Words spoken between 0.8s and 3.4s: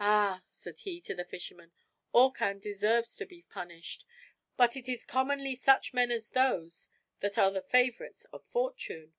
to the fisherman, "Orcan deserves to